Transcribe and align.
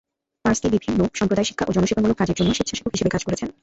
পারস্কি 0.45 0.67
বিভিন্ন 0.69 0.99
সম্প্রদায়, 1.19 1.47
শিক্ষা 1.49 1.65
ও 1.67 1.75
জনসেবামূলক 1.75 2.17
কাজের 2.19 2.37
জন্য 2.39 2.51
স্বেচ্ছাসেবক 2.53 2.93
হিসেবে 2.95 3.13
কাজ 3.13 3.21
করেছেন। 3.25 3.49